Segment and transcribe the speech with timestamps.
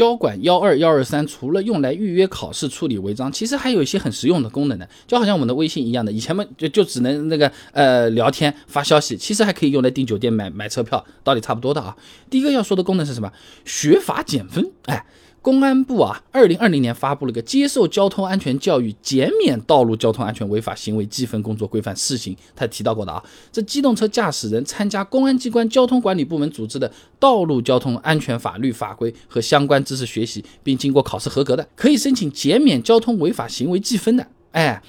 [0.00, 11.94] 交管幺二幺二三除了用来预约考试、处理违章，其实还有一些很实用的功能的，就好像我们的微信一样的，以前嘛就就只能那个呃聊天发消息，其实还可以用来订酒店、买买车票，道理差不多的啊。
[12.30, 13.30] 第一个要说的功能是什么？
[13.66, 15.04] 学法减分，哎。
[15.42, 34.82] 公安部啊，二零二零年发布了个接受交通安全教育减免道路交通安全违法行为记分工作规范试行，他提到过的啊，这机动车驾驶人参加公安机关交通管理部门组织的道路交通安全法律法规和相关知识学习，并经过考试合格的，可以申请减免交通违法行为记分的，哎。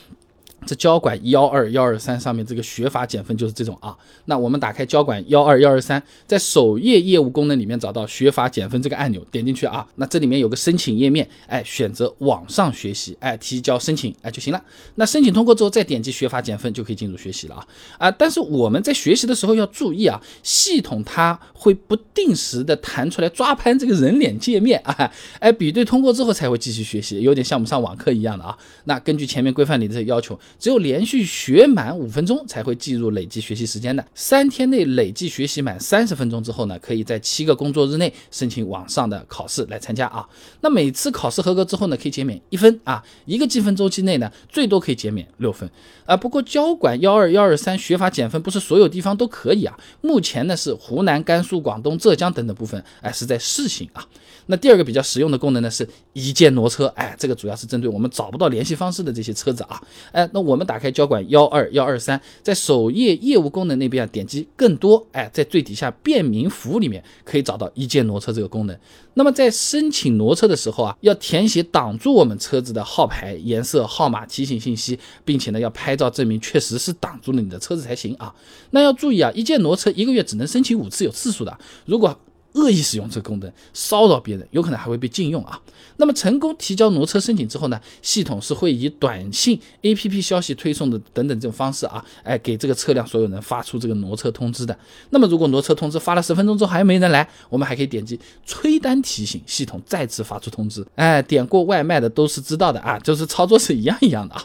[0.66, 3.98] 这交管幺二幺二三上面这个学法减分就是这种啊。
[4.26, 9.88] 那我们打开交管幺二幺二三，在首页业务功能里面找到学法减分这个按钮，点进去啊。
[9.96, 14.64] 那这里面有个申请页面，哎，选择网上学习，哎，提交申请，哎就行了。
[14.96, 17.66] 那申请通过之后，再点击学法减分就可以进入学习了啊
[17.98, 18.12] 啊！
[18.12, 28.56] 但是我们在学习的时候要注意啊，系统它会不定时的弹出来抓拍这个人脸界面 啊，哎，比对通过之后才会继续学习，有点像我们上网课一样的啊。
[28.84, 30.40] 那根据前面规范里的要求。
[30.60, 34.06] 只有连续学满五分钟才会计入累计学习时间的。
[34.14, 40.28] 三天内累计学习满三十分钟之后呢，可以在七个工作日内申请网上的考试来参加啊。
[40.62, 43.04] 那每次考试合格之后呢，可以减免一分啊。
[43.26, 45.70] 一个计分周期内呢，最多可以减免六分
[46.06, 46.18] 啊。
[46.18, 49.78] 不过交管幺二幺二三学法减分不是所有地方都可以啊。
[50.02, 54.06] 目前呢是湖南、甘肃、广东、浙江等等部分哎是在试行啊。
[54.48, 59.82] 那第二个比较实用的功能呢是一键挪车，哎，这个主要是针对我们找不到联系方式的这些车子啊。
[60.12, 68.78] 哎，那我们打开交管幺二幺二三，在首页业务功能那边啊，点击更多，哎，在最底下便民服务里面可以找到一键挪车这个功能。
[69.14, 78.34] 那么在申请挪车的时候啊，要填写挡住我们车子的号牌、颜色、号码、提醒信息，并且呢要拍照证明确实是挡住了你的车子才行啊。
[78.72, 81.58] 那要注意啊，一键挪车一个月只能申请五次，有次数的。
[81.86, 82.18] 如果
[82.54, 85.60] 恶意使用这个功能骚扰别人，有可能还会被禁用啊。
[85.98, 94.78] 那么成功提交挪车申请之后呢，系统是会以短信、APP 消息推送的等等这种方式啊，哎，给这个车辆所有人发出这个挪车通知的。
[95.12, 100.86] 那么如果挪车通知发了十分钟之后还没人来，我们还可以点击催单提醒，系统再次发出通知。
[100.96, 104.44] 哎，点过外卖的都是知道的啊，就是操作是一样一样的啊。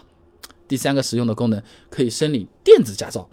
[0.68, 3.28] 第三个实用的功能可以申领电子驾照。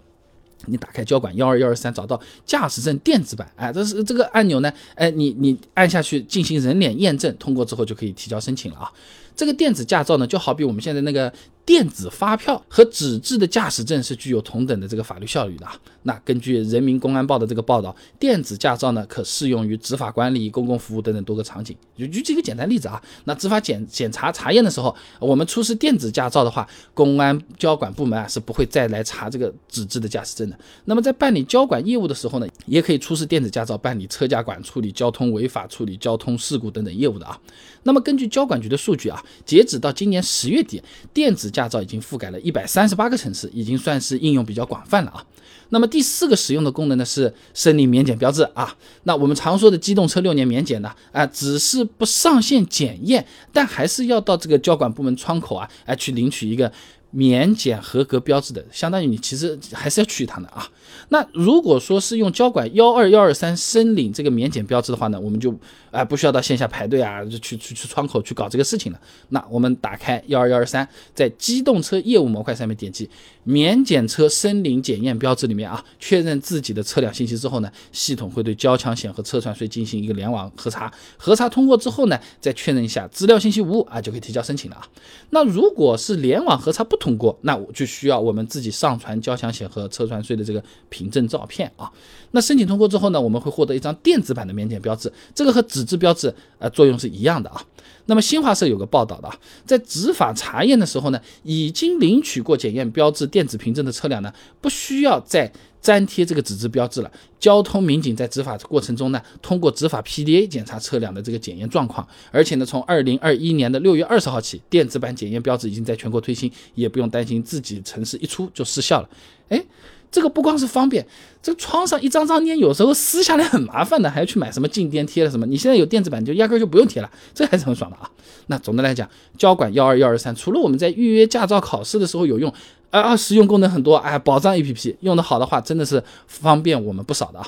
[0.68, 8.92] 你打开交管幺二幺二三，找到驾驶证电子版，哎，这是这个按钮呢，哎，你你按下去进行人脸验证，通过之后就可以提交申请了啊。
[9.36, 11.32] 这个电子驾照呢，就好比我们现在那个。
[11.66, 15.74] 电子发票和纸质的驾驶证是具有同等的这个法律效力的啊。
[16.02, 21.74] 那根据人民公安报的这个报道，电子驾照呢可适用于执法管理、公共服务等等多个场景。
[21.96, 30.58] 就举几个简单例子啊，那执法检检查查验的时候，我们出示电子驾照的话，公安交管部门啊是不会再来查这个纸质的驾驶证的。
[30.84, 37.40] 那么在办理交管业务的时候呢，也可以出示电子驾照办理车驾管、处理交通违法、处理交通事故等等业务的啊。
[37.84, 40.82] 那么根据交管局的数据啊，截止到今年十月底，
[41.14, 45.24] 电子驾照已经覆盖了一百三十八个城市，已经算是应用比较广泛了啊。
[45.70, 48.76] 那么第四个使用的功能呢是申领免检标志啊。
[49.04, 56.70] 那我们常说的机动车六年免检呢，啊，只是不上线检验，但还是要到这个交管部门窗口啊，来，去领取一个。
[57.14, 60.68] 免检合格标志的，相当于你其实还是要去一趟的啊。
[61.10, 65.54] 那如果说是用交管幺二幺二三申领这个免检标志的话呢，我们就
[65.92, 69.00] 啊不需要到线下排队啊，就去去去窗口去搞这个事情了。
[69.28, 73.08] 那我们打开幺二幺二三，在机动车业务模块上面点击
[73.44, 84.88] 免检车申领检验标志里面啊，确认自己的车辆信息之后呢，系统会对交强险和车船税进行一个联网核查，核查通过之后呢，再确认一下资料信息无误啊，就可以提交申请了啊。
[85.30, 91.92] 那如果是联网核查不通过，那我就需要我们自己上传交强险和车船税的这个凭证照片啊。
[92.30, 97.62] 那申请通过之后呢，我们会获得一张电子版的免检标志，这个和纸质标志呃作用是一样的啊。
[98.06, 99.30] 那么新华社有个报道的，
[99.66, 104.32] 在执法查验的时候呢，已经领取过检验标志电子凭证的车辆呢，
[104.62, 105.52] 不需要再
[105.84, 107.10] 粘贴这个纸质标志了。
[107.38, 119.08] 交通民警在执法过程中呢，通过执法 PDA 检查车辆的这个检验状况，而且呢，从二零二一年的六月二十号起，电子版检验标志已经在全国推行，也不用担心自己城市一出就失效了。
[119.50, 119.64] 哎。
[120.10, 121.04] 这个不光是方便，
[121.42, 125.44] 这个窗上一张张粘，有时候撕下来很麻烦的，还要去买什么静电贴了什么。
[125.44, 128.08] 你现在有电子版，就压根儿就不用贴了，这还是很爽的啊。
[128.46, 132.54] 那总的来讲，交管幺二幺二三，除了我们在预约驾照考试的时候有用，
[133.00, 137.46] 啊，实用功能很多，哎，保障 APP 用的好的话，真的是方便我们不少的啊。